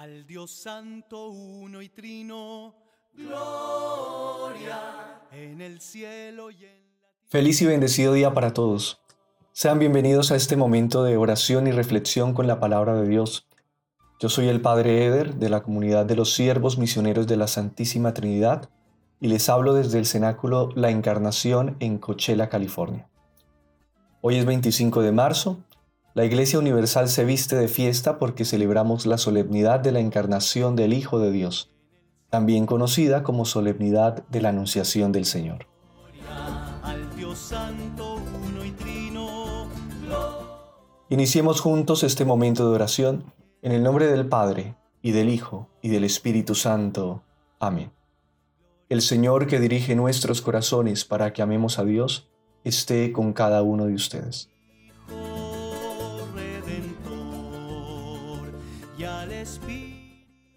al 0.00 0.26
Dios 0.26 0.50
Santo, 0.50 1.28
uno 1.28 1.82
y 1.82 1.90
trino, 1.90 2.74
gloria 3.12 4.80
en 5.30 5.60
el 5.60 5.82
cielo 5.82 6.50
y 6.50 6.64
en 6.64 6.90
la 7.02 7.28
Feliz 7.28 7.60
y 7.60 7.66
bendecido 7.66 8.14
día 8.14 8.32
para 8.32 8.54
todos. 8.54 9.02
Sean 9.52 9.78
bienvenidos 9.78 10.32
a 10.32 10.36
este 10.36 10.56
momento 10.56 11.04
de 11.04 11.18
oración 11.18 11.66
y 11.66 11.72
reflexión 11.72 12.32
con 12.32 12.46
la 12.46 12.58
palabra 12.58 12.94
de 12.94 13.06
Dios. 13.06 13.46
Yo 14.18 14.30
soy 14.30 14.48
el 14.48 14.62
Padre 14.62 15.04
Eder 15.04 15.34
de 15.34 15.50
la 15.50 15.62
comunidad 15.62 16.06
de 16.06 16.16
los 16.16 16.32
siervos 16.32 16.78
misioneros 16.78 17.26
de 17.26 17.36
la 17.36 17.46
Santísima 17.46 18.14
Trinidad 18.14 18.70
y 19.20 19.28
les 19.28 19.50
hablo 19.50 19.74
desde 19.74 19.98
el 19.98 20.06
cenáculo 20.06 20.70
La 20.76 20.88
Encarnación 20.88 21.76
en 21.78 21.98
Coachella, 21.98 22.48
California. 22.48 23.06
Hoy 24.22 24.36
es 24.36 24.46
25 24.46 25.02
de 25.02 25.12
marzo. 25.12 25.58
La 26.12 26.24
Iglesia 26.24 26.58
Universal 26.58 27.08
se 27.08 27.24
viste 27.24 27.54
de 27.54 27.68
fiesta 27.68 28.18
porque 28.18 28.44
celebramos 28.44 29.06
la 29.06 29.16
solemnidad 29.16 29.78
de 29.78 29.92
la 29.92 30.00
Encarnación 30.00 30.74
del 30.74 30.92
Hijo 30.92 31.20
de 31.20 31.30
Dios, 31.30 31.70
también 32.30 32.66
conocida 32.66 33.22
como 33.22 33.44
solemnidad 33.44 34.24
de 34.28 34.40
la 34.40 34.48
Anunciación 34.48 35.12
del 35.12 35.24
Señor. 35.24 35.68
Iniciemos 41.08 41.60
juntos 41.60 42.02
este 42.02 42.24
momento 42.24 42.68
de 42.68 42.74
oración 42.74 43.32
en 43.62 43.70
el 43.70 43.84
nombre 43.84 44.08
del 44.08 44.26
Padre, 44.26 44.74
y 45.02 45.12
del 45.12 45.28
Hijo, 45.28 45.68
y 45.80 45.90
del 45.90 46.04
Espíritu 46.04 46.56
Santo. 46.56 47.22
Amén. 47.60 47.92
El 48.88 49.00
Señor 49.00 49.46
que 49.46 49.60
dirige 49.60 49.94
nuestros 49.94 50.42
corazones 50.42 51.04
para 51.04 51.32
que 51.32 51.42
amemos 51.42 51.78
a 51.78 51.84
Dios, 51.84 52.28
esté 52.64 53.12
con 53.12 53.32
cada 53.32 53.62
uno 53.62 53.86
de 53.86 53.94
ustedes. 53.94 54.50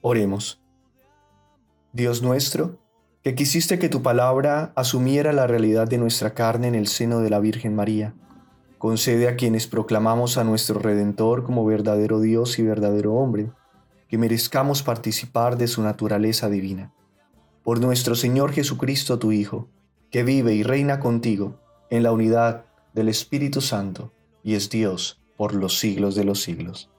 Oremos. 0.02 0.62
Dios 1.94 2.22
nuestro, 2.22 2.80
que 3.24 3.36
quisiste 3.36 3.80
que 3.80 3.88
tu 3.88 4.02
palabra 4.02 4.74
asumiera 4.76 5.32
la 5.32 5.48
realidad 5.48 5.88
de 5.88 5.98
nuestra 5.98 6.34
carne 6.34 6.68
en 6.68 6.76
el 6.76 6.88
seno 6.88 7.20
de 7.20 7.30
la 7.30 7.40
Virgen 7.40 7.76
María, 7.76 8.14
concede 8.78 9.30
a 9.30 9.38
quienes 9.38 9.68
proclamamos 9.68 10.38
a 10.38 10.44
nuestro 10.44 10.80
Redentor 10.80 11.44
como 11.44 11.66
verdadero 11.66 12.20
Dios 12.20 12.60
y 12.60 12.64
verdadero 12.64 13.14
hombre, 13.14 13.52
que 14.10 14.18
merezcamos 14.18 14.84
participar 14.84 15.58
de 15.58 15.68
su 15.68 15.82
naturaleza 15.82 16.50
divina. 16.50 16.94
Por 17.64 17.80
nuestro 17.80 18.16
Señor 18.16 18.52
Jesucristo, 18.52 19.20
tu 19.20 19.32
Hijo, 19.32 19.70
que 20.12 20.24
vive 20.24 20.54
y 20.54 20.64
reina 20.64 21.00
contigo 21.00 21.62
en 21.90 22.04
la 22.04 22.12
unidad 22.12 22.66
del 22.94 23.08
Espíritu 23.08 23.62
Santo 23.62 24.12
y 24.44 24.56
es 24.56 24.70
Dios 24.70 25.22
por 25.38 25.54
los 25.54 25.80
siglos 25.80 26.16
de 26.16 26.26
los 26.26 26.42
siglos. 26.42 26.93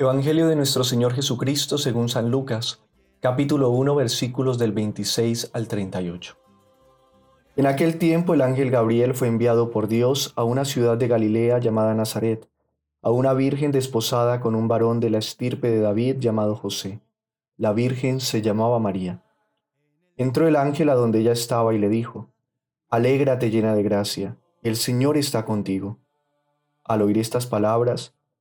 Evangelio 0.00 0.48
de 0.48 0.56
nuestro 0.56 0.82
Señor 0.82 1.12
Jesucristo 1.12 1.76
según 1.76 2.08
San 2.08 2.30
Lucas, 2.30 2.82
capítulo 3.20 3.68
1, 3.68 3.94
versículos 3.94 4.56
del 4.56 4.72
26 4.72 5.50
al 5.52 5.68
38. 5.68 6.38
En 7.56 7.66
aquel 7.66 7.98
tiempo 7.98 8.32
el 8.32 8.40
ángel 8.40 8.70
Gabriel 8.70 9.12
fue 9.12 9.28
enviado 9.28 9.70
por 9.70 9.88
Dios 9.88 10.32
a 10.36 10.44
una 10.44 10.64
ciudad 10.64 10.96
de 10.96 11.06
Galilea 11.06 11.58
llamada 11.58 11.92
Nazaret, 11.92 12.48
a 13.02 13.10
una 13.10 13.34
virgen 13.34 13.72
desposada 13.72 14.40
con 14.40 14.54
un 14.54 14.68
varón 14.68 15.00
de 15.00 15.10
la 15.10 15.18
estirpe 15.18 15.68
de 15.68 15.80
David 15.80 16.16
llamado 16.18 16.56
José. 16.56 17.02
La 17.58 17.74
virgen 17.74 18.20
se 18.20 18.40
llamaba 18.40 18.78
María. 18.78 19.22
Entró 20.16 20.48
el 20.48 20.56
ángel 20.56 20.88
a 20.88 20.94
donde 20.94 21.18
ella 21.18 21.32
estaba 21.32 21.74
y 21.74 21.78
le 21.78 21.90
dijo, 21.90 22.30
Alégrate 22.88 23.50
llena 23.50 23.74
de 23.74 23.82
gracia, 23.82 24.38
el 24.62 24.76
Señor 24.76 25.18
está 25.18 25.44
contigo. 25.44 25.98
Al 26.84 27.02
oír 27.02 27.18
estas 27.18 27.44
palabras, 27.46 28.14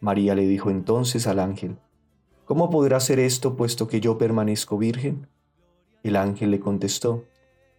María 0.00 0.34
le 0.34 0.46
dijo 0.46 0.70
entonces 0.70 1.26
al 1.26 1.38
ángel, 1.38 1.78
¿Cómo 2.44 2.70
podrá 2.70 3.00
ser 3.00 3.18
esto 3.18 3.56
puesto 3.56 3.88
que 3.88 4.00
yo 4.00 4.18
permanezco 4.18 4.78
virgen? 4.78 5.26
El 6.04 6.14
ángel 6.14 6.52
le 6.52 6.60
contestó, 6.60 7.24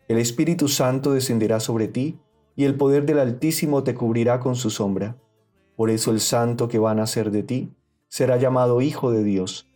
El 0.09 0.17
Espíritu 0.17 0.67
Santo 0.67 1.13
descenderá 1.13 1.59
sobre 1.59 1.87
ti, 1.87 2.19
y 2.57 2.65
el 2.65 2.75
poder 2.75 3.05
del 3.05 3.19
Altísimo 3.19 3.83
te 3.83 3.93
cubrirá 3.93 4.39
con 4.39 4.55
su 4.55 4.69
sombra. 4.69 5.15
Por 5.77 5.89
eso 5.89 6.11
el 6.11 6.19
santo 6.19 6.67
que 6.67 6.79
va 6.79 6.91
a 6.91 6.95
nacer 6.95 7.31
de 7.31 7.43
ti 7.43 7.71
será 8.09 8.37
llamado 8.37 8.81
Hijo 8.81 9.11
de 9.11 9.23
Dios. 9.23 9.69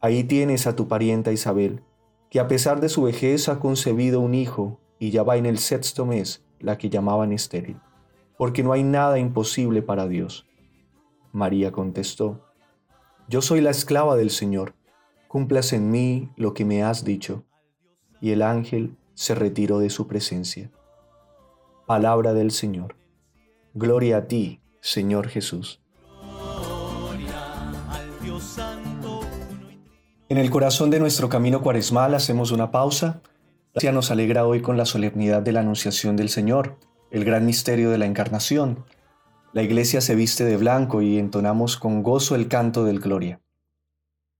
Ahí 0.00 0.24
tienes 0.24 0.66
a 0.66 0.76
tu 0.76 0.88
parienta 0.88 1.32
Isabel, 1.32 1.82
que 2.28 2.40
a 2.40 2.48
pesar 2.48 2.80
de 2.80 2.88
su 2.88 3.02
vejez 3.02 3.48
ha 3.48 3.60
concebido 3.60 4.20
un 4.20 4.34
hijo, 4.34 4.80
y 4.98 5.10
ya 5.10 5.22
va 5.22 5.36
en 5.36 5.46
el 5.46 5.58
sexto 5.58 6.04
mes, 6.04 6.44
la 6.58 6.76
que 6.78 6.90
llamaban 6.90 7.32
estéril, 7.32 7.78
porque 8.36 8.62
no 8.62 8.72
hay 8.72 8.82
nada 8.82 9.18
imposible 9.18 9.82
para 9.82 10.08
Dios. 10.08 10.46
María 11.36 11.70
contestó, 11.70 12.40
Yo 13.28 13.42
soy 13.42 13.60
la 13.60 13.68
esclava 13.68 14.16
del 14.16 14.30
Señor, 14.30 14.72
cumplas 15.28 15.74
en 15.74 15.90
mí 15.90 16.30
lo 16.34 16.54
que 16.54 16.64
me 16.64 16.82
has 16.82 17.04
dicho. 17.04 17.44
Y 18.22 18.30
el 18.30 18.40
ángel 18.40 18.96
se 19.12 19.34
retiró 19.34 19.78
de 19.78 19.90
su 19.90 20.06
presencia. 20.06 20.70
Palabra 21.84 22.32
del 22.32 22.52
Señor. 22.52 22.96
Gloria 23.74 24.16
a 24.16 24.26
ti, 24.28 24.60
Señor 24.80 25.28
Jesús. 25.28 25.82
En 30.30 30.38
el 30.38 30.48
corazón 30.48 30.88
de 30.88 31.00
nuestro 31.00 31.28
camino 31.28 31.60
cuaresmal 31.60 32.14
hacemos 32.14 32.50
una 32.50 32.70
pausa. 32.70 33.20
La 33.74 33.92
nos 33.92 34.10
alegra 34.10 34.46
hoy 34.46 34.62
con 34.62 34.78
la 34.78 34.86
solemnidad 34.86 35.42
de 35.42 35.52
la 35.52 35.60
Anunciación 35.60 36.16
del 36.16 36.30
Señor, 36.30 36.78
el 37.10 37.26
gran 37.26 37.44
misterio 37.44 37.90
de 37.90 37.98
la 37.98 38.06
Encarnación. 38.06 38.86
La 39.52 39.62
iglesia 39.62 40.00
se 40.00 40.14
viste 40.14 40.44
de 40.44 40.56
blanco 40.56 41.02
y 41.02 41.18
entonamos 41.18 41.76
con 41.76 42.02
gozo 42.02 42.34
el 42.34 42.48
canto 42.48 42.84
del 42.84 43.00
Gloria. 43.00 43.40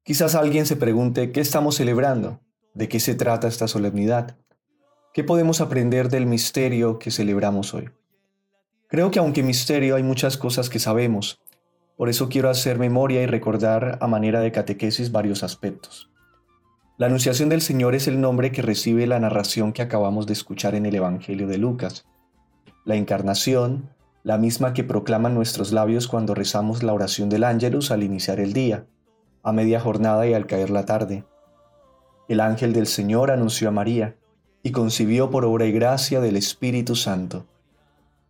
Quizás 0.02 0.34
alguien 0.34 0.66
se 0.66 0.76
pregunte 0.76 1.32
qué 1.32 1.40
estamos 1.40 1.76
celebrando, 1.76 2.40
de 2.74 2.88
qué 2.88 3.00
se 3.00 3.14
trata 3.14 3.48
esta 3.48 3.66
solemnidad, 3.66 4.36
qué 5.14 5.24
podemos 5.24 5.60
aprender 5.60 6.10
del 6.10 6.26
misterio 6.26 6.98
que 6.98 7.10
celebramos 7.10 7.72
hoy. 7.74 7.88
Creo 8.88 9.10
que 9.10 9.18
aunque 9.18 9.42
misterio 9.42 9.96
hay 9.96 10.02
muchas 10.02 10.36
cosas 10.36 10.68
que 10.70 10.78
sabemos, 10.78 11.42
por 11.96 12.10
eso 12.10 12.28
quiero 12.28 12.50
hacer 12.50 12.78
memoria 12.78 13.22
y 13.22 13.26
recordar 13.26 13.98
a 14.00 14.06
manera 14.06 14.40
de 14.40 14.52
catequesis 14.52 15.10
varios 15.10 15.42
aspectos. 15.42 16.10
La 16.98 17.06
Anunciación 17.06 17.48
del 17.48 17.62
Señor 17.62 17.94
es 17.94 18.06
el 18.06 18.20
nombre 18.20 18.52
que 18.52 18.62
recibe 18.62 19.06
la 19.06 19.18
narración 19.18 19.72
que 19.72 19.82
acabamos 19.82 20.26
de 20.26 20.34
escuchar 20.34 20.74
en 20.74 20.86
el 20.86 20.94
Evangelio 20.94 21.46
de 21.46 21.58
Lucas. 21.58 22.06
La 22.84 22.96
Encarnación, 22.96 23.90
la 24.26 24.38
misma 24.38 24.72
que 24.72 24.82
proclaman 24.82 25.37
nuestros 25.37 25.70
labios 25.70 26.09
cuando 26.09 26.34
rezamos 26.34 26.82
la 26.82 26.92
oración 26.92 27.28
del 27.28 27.44
Ángelus 27.44 27.92
al 27.92 28.03
iniciar 28.03 28.41
el 28.41 28.53
día, 28.53 28.84
a 29.44 29.53
media 29.53 29.78
jornada 29.78 30.26
y 30.26 30.34
al 30.34 30.47
caer 30.47 30.70
la 30.70 30.84
tarde. 30.84 31.25
El 32.28 32.41
ángel 32.41 32.72
del 32.72 32.88
Señor 32.88 33.31
anunció 33.31 33.69
a 33.69 33.70
María, 33.70 34.16
y 34.65 34.72
concibió 34.72 35.31
por 35.31 35.44
obra 35.44 35.66
y 35.66 35.70
gracia 35.70 36.20
del 36.20 36.36
Espíritu 36.36 36.97
Santo. 36.97 37.47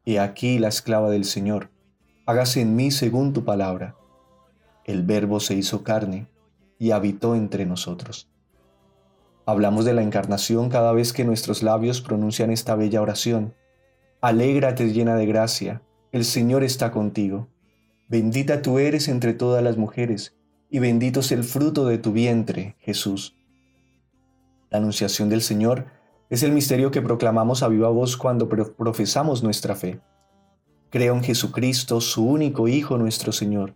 He 0.04 0.20
aquí 0.20 0.58
la 0.58 0.68
esclava 0.68 1.08
del 1.08 1.24
Señor, 1.24 1.70
hágase 2.26 2.60
en 2.60 2.76
mí 2.76 2.90
según 2.90 3.32
tu 3.32 3.46
palabra. 3.46 3.96
El 4.84 5.02
Verbo 5.02 5.40
se 5.40 5.54
hizo 5.54 5.82
carne 5.82 6.28
y 6.78 6.90
habitó 6.90 7.34
entre 7.34 7.64
nosotros. 7.64 8.28
Hablamos 9.46 9.86
de 9.86 9.94
la 9.94 10.02
encarnación 10.02 10.68
cada 10.68 10.92
vez 10.92 11.14
que 11.14 11.24
nuestros 11.24 11.62
labios 11.62 12.02
pronuncian 12.02 12.50
esta 12.50 12.74
bella 12.74 13.00
oración. 13.00 13.54
Alégrate 14.20 14.92
llena 14.92 15.16
de 15.16 15.24
gracia, 15.24 15.80
el 16.12 16.24
Señor 16.24 16.64
está 16.64 16.90
contigo. 16.90 17.48
Bendita 18.08 18.62
tú 18.62 18.78
eres 18.78 19.08
entre 19.08 19.34
todas 19.34 19.62
las 19.62 19.76
mujeres, 19.76 20.36
y 20.70 20.78
bendito 20.78 21.20
es 21.20 21.32
el 21.32 21.44
fruto 21.44 21.86
de 21.86 21.98
tu 21.98 22.12
vientre, 22.12 22.76
Jesús. 22.78 23.36
La 24.70 24.78
anunciación 24.78 25.28
del 25.28 25.42
Señor 25.42 25.86
es 26.30 26.42
el 26.42 26.52
misterio 26.52 26.90
que 26.90 27.02
proclamamos 27.02 27.62
a 27.62 27.68
viva 27.68 27.88
voz 27.88 28.16
cuando 28.16 28.48
pro- 28.48 28.74
profesamos 28.74 29.42
nuestra 29.42 29.76
fe. 29.76 30.00
Creo 30.90 31.14
en 31.14 31.22
Jesucristo, 31.22 32.00
su 32.00 32.24
único 32.24 32.68
Hijo 32.68 32.98
nuestro 32.98 33.32
Señor, 33.32 33.74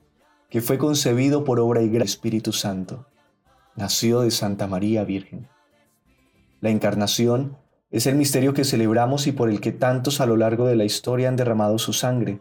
que 0.48 0.60
fue 0.60 0.78
concebido 0.78 1.44
por 1.44 1.60
obra 1.60 1.82
y 1.82 1.86
gracia 1.86 1.98
del 1.98 2.02
Espíritu 2.02 2.52
Santo. 2.52 3.06
Nació 3.76 4.20
de 4.20 4.30
Santa 4.30 4.66
María 4.66 5.04
Virgen. 5.04 5.48
La 6.60 6.70
encarnación 6.70 7.56
es 7.90 8.06
el 8.06 8.14
misterio 8.14 8.54
que 8.54 8.64
celebramos 8.64 9.26
y 9.26 9.32
por 9.32 9.50
el 9.50 9.60
que 9.60 9.72
tantos 9.72 10.20
a 10.20 10.26
lo 10.26 10.36
largo 10.36 10.66
de 10.66 10.76
la 10.76 10.84
historia 10.84 11.28
han 11.28 11.36
derramado 11.36 11.78
su 11.78 11.92
sangre. 11.92 12.40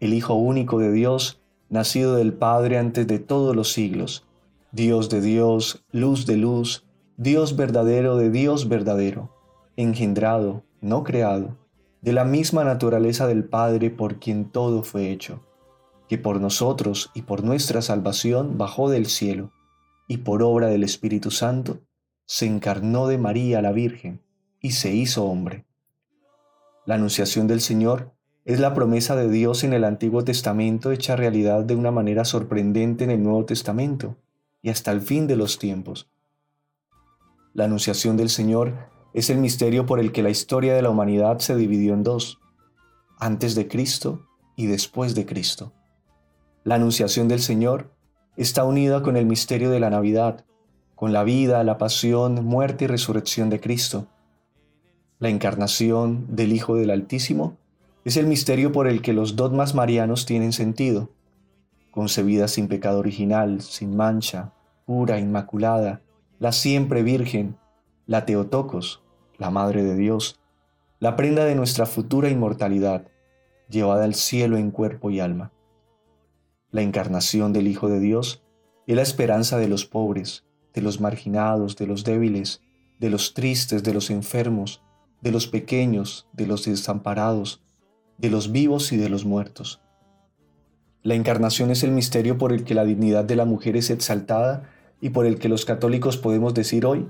El 0.00 0.12
Hijo 0.12 0.34
único 0.34 0.80
de 0.80 0.90
Dios 0.90 1.40
nacido 1.68 2.16
del 2.16 2.32
Padre 2.32 2.78
antes 2.78 3.06
de 3.06 3.18
todos 3.18 3.54
los 3.54 3.72
siglos, 3.72 4.26
Dios 4.72 5.08
de 5.08 5.20
Dios, 5.20 5.84
luz 5.92 6.26
de 6.26 6.36
luz, 6.36 6.84
Dios 7.16 7.56
verdadero 7.56 8.16
de 8.16 8.30
Dios 8.30 8.68
verdadero, 8.68 9.30
engendrado, 9.76 10.64
no 10.80 11.04
creado, 11.04 11.56
de 12.02 12.12
la 12.12 12.24
misma 12.24 12.64
naturaleza 12.64 13.26
del 13.26 13.44
Padre 13.44 13.90
por 13.90 14.18
quien 14.18 14.46
todo 14.50 14.82
fue 14.82 15.10
hecho, 15.10 15.40
que 16.08 16.18
por 16.18 16.40
nosotros 16.40 17.10
y 17.14 17.22
por 17.22 17.42
nuestra 17.42 17.82
salvación 17.82 18.58
bajó 18.58 18.90
del 18.90 19.06
cielo, 19.06 19.52
y 20.08 20.18
por 20.18 20.42
obra 20.42 20.68
del 20.68 20.84
Espíritu 20.84 21.30
Santo, 21.30 21.80
se 22.26 22.46
encarnó 22.46 23.06
de 23.06 23.18
María 23.18 23.62
la 23.62 23.72
Virgen 23.72 24.25
y 24.66 24.72
se 24.72 24.92
hizo 24.92 25.24
hombre. 25.26 25.64
La 26.86 26.96
anunciación 26.96 27.46
del 27.46 27.60
Señor 27.60 28.12
es 28.44 28.58
la 28.58 28.74
promesa 28.74 29.14
de 29.14 29.30
Dios 29.30 29.62
en 29.62 29.72
el 29.72 29.84
Antiguo 29.84 30.24
Testamento 30.24 30.90
hecha 30.90 31.14
realidad 31.14 31.62
de 31.62 31.76
una 31.76 31.92
manera 31.92 32.24
sorprendente 32.24 33.04
en 33.04 33.12
el 33.12 33.22
Nuevo 33.22 33.44
Testamento 33.44 34.16
y 34.62 34.70
hasta 34.70 34.90
el 34.90 35.02
fin 35.02 35.28
de 35.28 35.36
los 35.36 35.60
tiempos. 35.60 36.10
La 37.54 37.66
anunciación 37.66 38.16
del 38.16 38.28
Señor 38.28 38.74
es 39.14 39.30
el 39.30 39.38
misterio 39.38 39.86
por 39.86 40.00
el 40.00 40.10
que 40.10 40.24
la 40.24 40.30
historia 40.30 40.74
de 40.74 40.82
la 40.82 40.90
humanidad 40.90 41.38
se 41.38 41.54
dividió 41.54 41.94
en 41.94 42.02
dos, 42.02 42.40
antes 43.20 43.54
de 43.54 43.68
Cristo 43.68 44.26
y 44.56 44.66
después 44.66 45.14
de 45.14 45.26
Cristo. 45.26 45.74
La 46.64 46.74
anunciación 46.74 47.28
del 47.28 47.40
Señor 47.40 47.94
está 48.36 48.64
unida 48.64 49.04
con 49.04 49.16
el 49.16 49.26
misterio 49.26 49.70
de 49.70 49.78
la 49.78 49.90
Navidad, 49.90 50.44
con 50.96 51.12
la 51.12 51.22
vida, 51.22 51.62
la 51.62 51.78
pasión, 51.78 52.44
muerte 52.44 52.86
y 52.86 52.88
resurrección 52.88 53.48
de 53.48 53.60
Cristo. 53.60 54.08
La 55.18 55.30
encarnación 55.30 56.26
del 56.36 56.52
Hijo 56.52 56.76
del 56.76 56.90
Altísimo 56.90 57.56
es 58.04 58.18
el 58.18 58.26
misterio 58.26 58.70
por 58.70 58.86
el 58.86 59.00
que 59.00 59.14
los 59.14 59.34
dogmas 59.34 59.74
marianos 59.74 60.26
tienen 60.26 60.52
sentido. 60.52 61.08
Concebida 61.90 62.48
sin 62.48 62.68
pecado 62.68 62.98
original, 62.98 63.62
sin 63.62 63.96
mancha, 63.96 64.52
pura, 64.84 65.18
inmaculada, 65.18 66.02
la 66.38 66.52
siempre 66.52 67.02
Virgen, 67.02 67.56
la 68.06 68.26
Teotocos, 68.26 69.02
la 69.38 69.50
Madre 69.50 69.84
de 69.84 69.96
Dios, 69.96 70.38
la 71.00 71.16
prenda 71.16 71.46
de 71.46 71.54
nuestra 71.54 71.86
futura 71.86 72.28
inmortalidad, 72.28 73.06
llevada 73.70 74.04
al 74.04 74.14
cielo 74.14 74.58
en 74.58 74.70
cuerpo 74.70 75.08
y 75.08 75.20
alma. 75.20 75.50
La 76.70 76.82
encarnación 76.82 77.54
del 77.54 77.68
Hijo 77.68 77.88
de 77.88 78.00
Dios 78.00 78.44
es 78.86 78.96
la 78.96 79.02
esperanza 79.02 79.56
de 79.56 79.68
los 79.68 79.86
pobres, 79.86 80.44
de 80.74 80.82
los 80.82 81.00
marginados, 81.00 81.76
de 81.76 81.86
los 81.86 82.04
débiles, 82.04 82.60
de 82.98 83.08
los 83.08 83.32
tristes, 83.32 83.82
de 83.82 83.94
los 83.94 84.10
enfermos, 84.10 84.82
de 85.20 85.30
los 85.30 85.46
pequeños, 85.46 86.26
de 86.32 86.46
los 86.46 86.64
desamparados, 86.64 87.62
de 88.18 88.30
los 88.30 88.52
vivos 88.52 88.92
y 88.92 88.96
de 88.96 89.08
los 89.08 89.24
muertos. 89.24 89.80
La 91.02 91.14
encarnación 91.14 91.70
es 91.70 91.82
el 91.82 91.92
misterio 91.92 92.38
por 92.38 92.52
el 92.52 92.64
que 92.64 92.74
la 92.74 92.84
dignidad 92.84 93.24
de 93.24 93.36
la 93.36 93.44
mujer 93.44 93.76
es 93.76 93.90
exaltada 93.90 94.70
y 95.00 95.10
por 95.10 95.26
el 95.26 95.38
que 95.38 95.48
los 95.48 95.64
católicos 95.64 96.16
podemos 96.16 96.54
decir 96.54 96.86
hoy, 96.86 97.08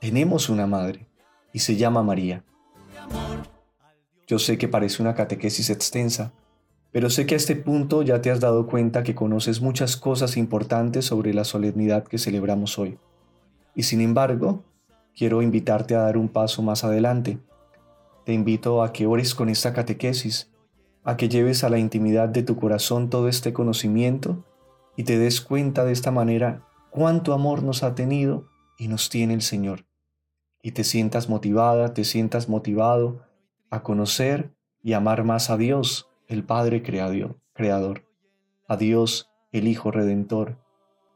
tenemos 0.00 0.48
una 0.48 0.66
madre 0.66 1.06
y 1.52 1.60
se 1.60 1.76
llama 1.76 2.02
María. 2.02 2.44
Yo 4.26 4.38
sé 4.38 4.56
que 4.58 4.68
parece 4.68 5.02
una 5.02 5.14
catequesis 5.14 5.70
extensa, 5.70 6.32
pero 6.92 7.10
sé 7.10 7.26
que 7.26 7.34
a 7.34 7.36
este 7.36 7.56
punto 7.56 8.02
ya 8.02 8.20
te 8.20 8.30
has 8.30 8.40
dado 8.40 8.66
cuenta 8.66 9.02
que 9.02 9.14
conoces 9.14 9.60
muchas 9.60 9.96
cosas 9.96 10.36
importantes 10.36 11.06
sobre 11.06 11.34
la 11.34 11.44
solemnidad 11.44 12.04
que 12.04 12.18
celebramos 12.18 12.78
hoy. 12.78 12.98
Y 13.74 13.82
sin 13.82 14.00
embargo, 14.00 14.62
quiero 15.16 15.42
invitarte 15.42 15.94
a 15.94 16.00
dar 16.00 16.16
un 16.16 16.28
paso 16.28 16.62
más 16.62 16.84
adelante 16.84 17.38
te 18.24 18.32
invito 18.32 18.82
a 18.82 18.92
que 18.92 19.06
ores 19.06 19.34
con 19.34 19.48
esta 19.48 19.72
catequesis, 19.72 20.50
a 21.04 21.16
que 21.16 21.28
lleves 21.28 21.62
a 21.62 21.68
la 21.68 21.78
intimidad 21.78 22.28
de 22.28 22.42
tu 22.42 22.56
corazón 22.56 23.10
todo 23.10 23.28
este 23.28 23.52
conocimiento 23.52 24.44
y 24.96 25.04
te 25.04 25.18
des 25.18 25.40
cuenta 25.42 25.84
de 25.84 25.92
esta 25.92 26.10
manera 26.10 26.66
cuánto 26.90 27.34
amor 27.34 27.62
nos 27.62 27.82
ha 27.82 27.94
tenido 27.94 28.48
y 28.78 28.88
nos 28.88 29.10
tiene 29.10 29.34
el 29.34 29.42
Señor. 29.42 29.84
Y 30.62 30.72
te 30.72 30.84
sientas 30.84 31.28
motivada, 31.28 31.92
te 31.92 32.04
sientas 32.04 32.48
motivado 32.48 33.26
a 33.70 33.82
conocer 33.82 34.54
y 34.82 34.94
amar 34.94 35.24
más 35.24 35.50
a 35.50 35.58
Dios, 35.58 36.08
el 36.26 36.44
Padre 36.44 36.82
Creador, 36.82 38.06
a 38.66 38.76
Dios, 38.78 39.30
el 39.52 39.68
Hijo 39.68 39.90
Redentor, 39.90 40.56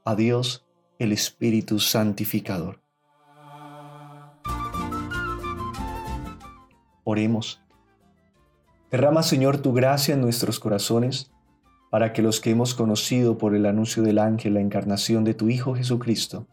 a 0.04 0.14
Dios, 0.14 0.66
el 0.98 1.12
Espíritu 1.12 1.80
Santificador. 1.80 2.87
Oremos. 7.10 7.62
Derrama, 8.90 9.22
Señor, 9.22 9.62
tu 9.62 9.72
gracia 9.72 10.12
en 10.12 10.20
nuestros 10.20 10.60
corazones, 10.60 11.30
para 11.90 12.12
que 12.12 12.20
los 12.20 12.38
que 12.38 12.50
hemos 12.50 12.74
conocido 12.74 13.38
por 13.38 13.54
el 13.54 13.64
anuncio 13.64 14.02
del 14.02 14.18
ángel 14.18 14.52
la 14.52 14.60
encarnación 14.60 15.24
de 15.24 15.32
tu 15.32 15.48
Hijo 15.48 15.74
Jesucristo, 15.74 16.46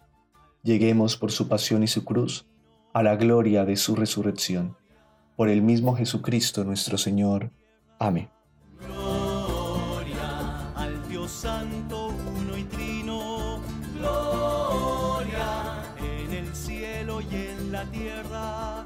lleguemos 0.64 1.18
por 1.18 1.34
su 1.34 1.50
pasión 1.50 1.84
y 1.84 1.88
su 1.88 2.06
cruz 2.06 2.48
a 2.94 3.04
la 3.04 3.18
gloria 3.18 3.66
de 3.66 3.76
su 3.76 3.98
resurrección. 3.98 4.78
Por 5.36 5.50
el 5.50 5.62
mismo 5.62 5.94
Jesucristo 5.94 6.64
nuestro 6.64 6.98
Señor. 6.98 7.52
Amén. 8.00 8.30
Gloria 8.80 10.72
al 10.74 11.10
Dios 11.10 11.32
Santo, 11.32 12.14
uno 12.34 12.58
y 12.58 12.64
trino. 12.64 13.60
Gloria 13.98 15.84
en 16.00 16.32
el 16.32 16.56
cielo 16.56 17.20
y 17.20 17.36
en 17.36 17.74
la 17.74 17.84
tierra 17.92 18.85